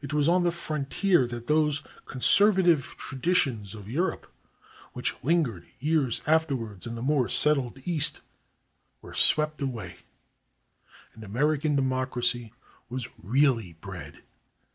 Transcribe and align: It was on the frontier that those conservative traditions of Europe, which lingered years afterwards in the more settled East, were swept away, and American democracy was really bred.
It 0.00 0.14
was 0.14 0.26
on 0.26 0.42
the 0.44 0.50
frontier 0.50 1.26
that 1.26 1.46
those 1.46 1.82
conservative 2.06 2.94
traditions 2.96 3.74
of 3.74 3.90
Europe, 3.90 4.26
which 4.94 5.14
lingered 5.22 5.66
years 5.78 6.22
afterwards 6.26 6.86
in 6.86 6.94
the 6.94 7.02
more 7.02 7.28
settled 7.28 7.78
East, 7.84 8.22
were 9.02 9.12
swept 9.12 9.60
away, 9.60 9.98
and 11.12 11.22
American 11.24 11.76
democracy 11.76 12.54
was 12.88 13.06
really 13.22 13.74
bred. 13.82 14.22